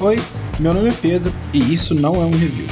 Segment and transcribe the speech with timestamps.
[0.00, 0.16] Oi,
[0.60, 2.68] meu nome é Pedro e isso não é um review.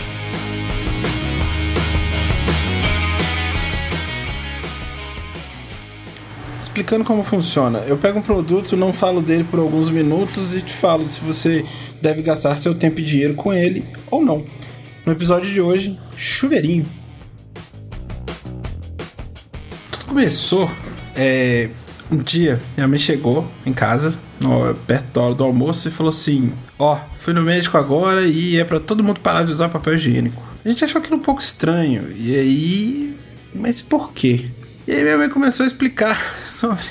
[6.61, 10.73] Explicando como funciona, eu pego um produto, não falo dele por alguns minutos e te
[10.73, 11.65] falo se você
[12.01, 14.47] deve gastar seu tempo e dinheiro com ele ou não.
[15.05, 16.87] No episódio de hoje, chuveirinho.
[19.91, 20.71] Tudo começou
[21.17, 21.71] é,
[22.11, 26.11] um dia, minha mãe chegou em casa, no, perto da hora do almoço, e falou
[26.11, 29.69] assim: Ó, oh, fui no médico agora e é para todo mundo parar de usar
[29.69, 30.43] papel higiênico.
[30.65, 33.17] A gente achou aquilo um pouco estranho, e aí.
[33.55, 34.47] Mas por quê?
[34.87, 36.85] E aí minha mãe começou a explicar sobre,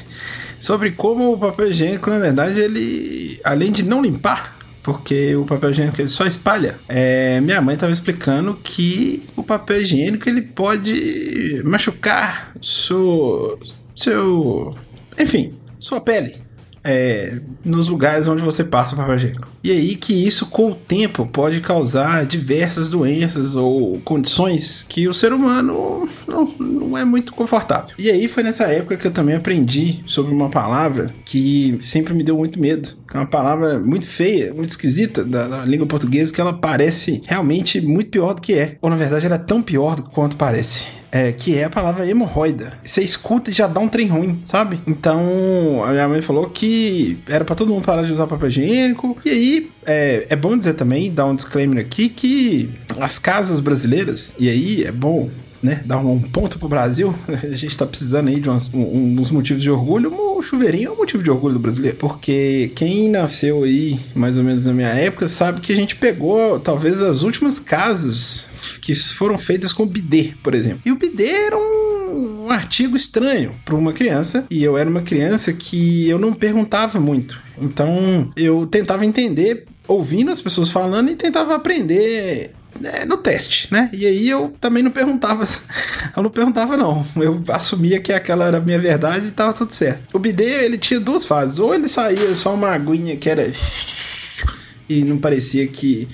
[0.59, 3.39] sobre como o papel higiênico, na verdade, ele.
[3.43, 6.79] Além de não limpar, porque o papel higiênico ele só espalha.
[6.87, 13.59] É, minha mãe estava explicando que o papel higiênico ele pode machucar seu,
[13.95, 14.77] seu,
[15.17, 16.45] enfim, sua pele
[16.85, 19.47] é, nos lugares onde você passa o papel higiênico.
[19.63, 25.13] E aí que isso com o tempo pode causar diversas doenças ou condições que o
[25.13, 27.95] ser humano não, não é muito confortável.
[27.97, 32.23] E aí foi nessa época que eu também aprendi sobre uma palavra que sempre me
[32.23, 32.89] deu muito medo.
[33.11, 37.81] É uma palavra muito feia, muito esquisita da, da língua portuguesa que ela parece realmente
[37.81, 38.77] muito pior do que é.
[38.79, 42.05] Ou na verdade ela é tão pior do quanto parece é, que é a palavra
[42.05, 42.73] hemorroida.
[42.81, 44.81] Você escuta e já dá um trem ruim, sabe?
[44.85, 49.17] Então, a minha mãe falou que era para todo mundo parar de usar papel higiênico.
[49.23, 54.35] E aí, é, é bom dizer também, dar um disclaimer aqui, que as casas brasileiras,
[54.37, 55.29] e aí é bom
[55.63, 57.15] né, dar um ponto pro Brasil.
[57.41, 60.13] A gente tá precisando aí de umas, um, uns motivos de orgulho.
[60.13, 61.95] O chuveirinho é um motivo de orgulho do brasileiro.
[61.95, 66.59] Porque quem nasceu aí, mais ou menos na minha época, sabe que a gente pegou
[66.59, 68.49] talvez as últimas casas
[68.81, 70.81] que foram feitas com bidê, por exemplo.
[70.85, 75.01] E o bidê era um, um artigo estranho para uma criança, e eu era uma
[75.01, 77.41] criança que eu não perguntava muito.
[77.59, 82.51] Então eu tentava entender ouvindo as pessoas falando e tentava aprender
[82.83, 83.89] é, no teste, né?
[83.93, 85.43] E aí eu também não perguntava,
[86.15, 89.71] eu não perguntava não, eu assumia que aquela era a minha verdade e tava tudo
[89.71, 90.03] certo.
[90.13, 93.49] O bidê, ele tinha duas fases, ou ele saía só uma aguinha que era
[94.89, 96.07] e não parecia que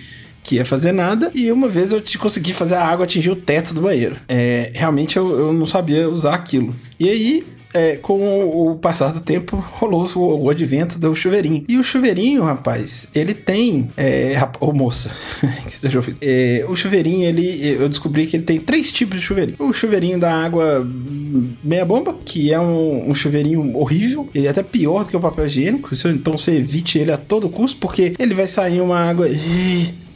[0.44, 3.74] que ia fazer nada, e uma vez eu consegui fazer a água atingir o teto
[3.74, 4.16] do banheiro.
[4.28, 6.76] É, realmente eu, eu não sabia usar aquilo.
[7.00, 7.44] E aí
[7.74, 11.64] é, com o passar do tempo, rolou o, o, advento do chuveirinho.
[11.68, 13.90] E o chuveirinho, rapaz, ele tem.
[13.96, 15.12] É, ô moça,
[15.64, 16.18] que esteja ouvindo.
[16.22, 17.68] É, o chuveirinho, ele.
[17.68, 19.58] Eu descobri que ele tem três tipos de chuveirinho.
[19.60, 20.86] O chuveirinho da água
[21.64, 24.30] meia bomba, que é um, um chuveirinho horrível.
[24.34, 25.90] Ele é até pior do que o papel higiênico.
[26.08, 29.28] Então você evite ele a todo custo, porque ele vai sair uma água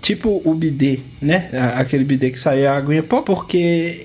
[0.05, 1.49] tipo o bidê, né?
[1.75, 3.57] Aquele bidê que sai a aguinha pó, porque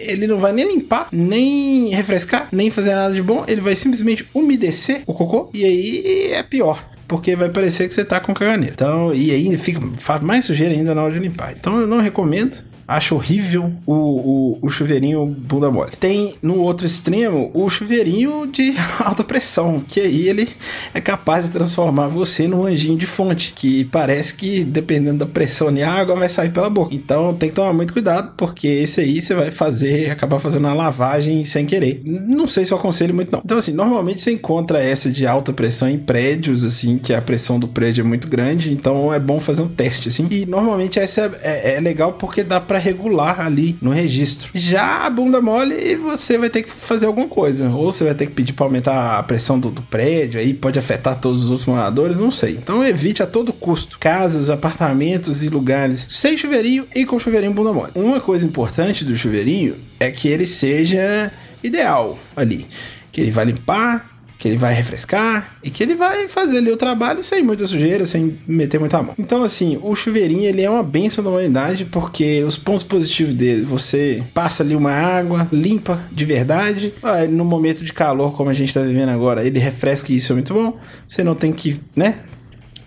[0.09, 4.27] ele não vai nem limpar, nem refrescar, nem fazer nada de bom, ele vai simplesmente
[4.33, 8.72] umedecer o cocô e aí é pior porque vai parecer que você tá com caganeira.
[8.72, 11.53] Então, e aí fica, faz mais sujeira ainda na hora de limpar.
[11.59, 15.93] Então eu não recomendo acho horrível o, o, o, chuveirinho bunda mole.
[15.93, 20.49] Tem no outro extremo o chuveirinho de alta pressão, que aí ele
[20.93, 25.71] é capaz de transformar você num anjinho de fonte, que parece que dependendo da pressão
[25.77, 26.93] e a água vai sair pela boca.
[26.93, 30.75] Então tem que tomar muito cuidado, porque esse aí você vai fazer, acabar fazendo uma
[30.75, 32.03] lavagem sem querer.
[32.05, 33.41] Não sei se eu aconselho muito não.
[33.45, 37.61] Então assim, normalmente você encontra essa de alta pressão em prédios, assim, que a pressão
[37.61, 40.27] do prédio é muito grande, então é bom fazer um teste, assim.
[40.28, 44.50] E normalmente essa é, é, é legal porque dá regular ali no registro.
[44.54, 47.68] Já a bunda mole, você vai ter que fazer alguma coisa.
[47.70, 50.78] Ou você vai ter que pedir para aumentar a pressão do, do, prédio, aí pode
[50.78, 52.52] afetar todos os outros moradores, não sei.
[52.52, 57.72] Então evite a todo custo casas, apartamentos e lugares sem chuveirinho e com chuveirinho bunda
[57.72, 57.92] mole.
[57.94, 62.66] Uma coisa importante do chuveirinho é que ele seja ideal ali.
[63.12, 64.08] Que ele vai limpar,
[64.41, 68.06] que ele vai refrescar e que ele vai fazer ali o trabalho sem muita sujeira,
[68.06, 69.12] sem meter muita mão.
[69.19, 73.60] Então, assim, o chuveirinho ele é uma benção da humanidade porque os pontos positivos dele,
[73.60, 76.95] você passa ali uma água, limpa de verdade.
[77.03, 80.33] Ah, no momento de calor, como a gente tá vivendo agora, ele refresca e isso
[80.33, 80.78] é muito bom.
[81.07, 82.21] Você não tem que, né?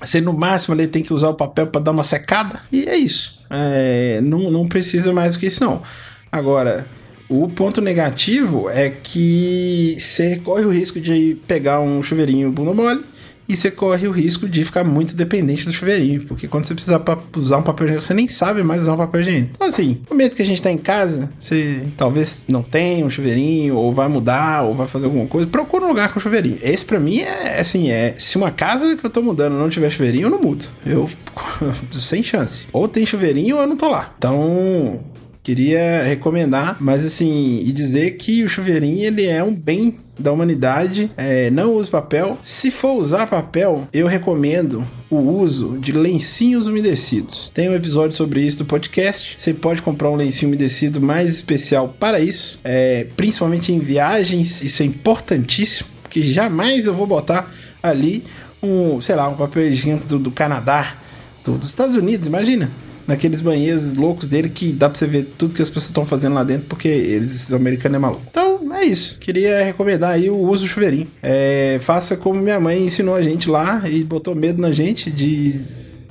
[0.03, 2.97] Você no máximo ele tem que usar o papel para dar uma secada e é
[2.97, 3.43] isso.
[3.51, 5.83] É, não, não precisa mais do que isso, não.
[6.31, 6.87] Agora,
[7.29, 13.03] o ponto negativo é que você corre o risco de pegar um chuveirinho bunda mole
[13.47, 17.01] e você corre o risco de ficar muito dependente do chuveirinho, porque quando você precisar
[17.35, 19.51] usar um papel higiênico, você nem sabe mais usar um papel higiênico.
[19.55, 23.09] Então, assim, no momento que a gente tá em casa, você talvez não tenha um
[23.09, 26.57] chuveirinho, ou vai mudar, ou vai fazer alguma coisa, procura um lugar com chuveirinho.
[26.61, 29.89] Esse para mim é assim, é se uma casa que eu tô mudando não tiver
[29.89, 30.65] chuveirinho, eu não mudo.
[30.85, 31.09] Eu
[31.91, 32.67] sem chance.
[32.71, 34.13] Ou tem chuveirinho ou eu não tô lá.
[34.17, 35.01] Então,
[35.43, 41.11] Queria recomendar, mas assim, e dizer que o chuveirinho ele é um bem da humanidade.
[41.17, 42.37] É, não use papel.
[42.41, 47.51] Se for usar papel, eu recomendo o uso de lencinhos umedecidos.
[47.53, 49.35] Tem um episódio sobre isso do podcast.
[49.37, 54.61] Você pode comprar um lencinho umedecido mais especial para isso, é, principalmente em viagens.
[54.61, 58.23] Isso é importantíssimo, porque jamais eu vou botar ali
[58.61, 60.95] um, sei lá, um papel higiênico do, do Canadá,
[61.43, 62.71] do, dos Estados Unidos, imagina
[63.07, 66.33] naqueles banheiros loucos dele que dá pra você ver tudo que as pessoas estão fazendo
[66.33, 68.23] lá dentro, porque eles, os americanos é maluco.
[68.29, 69.19] Então, é isso.
[69.19, 71.07] Queria recomendar aí o uso do chuveirinho.
[71.21, 75.61] É, faça como minha mãe ensinou a gente lá e botou medo na gente de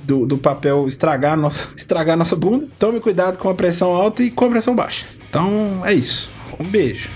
[0.03, 2.67] do, do, papel estragar nossa, estragar nossa bunda.
[2.77, 5.05] Tome cuidado com a pressão alta e com a pressão baixa.
[5.29, 6.29] Então é isso.
[6.59, 7.09] Um beijo.